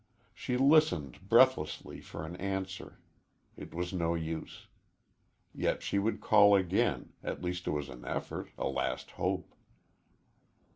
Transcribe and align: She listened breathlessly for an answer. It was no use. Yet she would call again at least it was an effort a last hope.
She 0.33 0.57
listened 0.57 1.29
breathlessly 1.29 2.01
for 2.01 2.25
an 2.25 2.35
answer. 2.37 2.97
It 3.55 3.71
was 3.71 3.93
no 3.93 4.15
use. 4.15 4.65
Yet 5.53 5.83
she 5.83 5.99
would 5.99 6.21
call 6.21 6.55
again 6.55 7.13
at 7.21 7.43
least 7.43 7.67
it 7.67 7.69
was 7.69 7.87
an 7.87 8.03
effort 8.03 8.49
a 8.57 8.67
last 8.67 9.11
hope. 9.11 9.53